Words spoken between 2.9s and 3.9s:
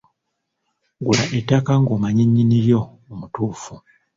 omutuufu.